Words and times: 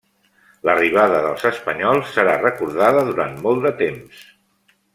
L'arribada 0.67 1.19
dels 1.25 1.43
espanyols 1.49 2.15
serà 2.15 2.33
recordada 2.41 3.05
durant 3.11 3.37
molt 3.45 3.69
temps. 3.83 4.27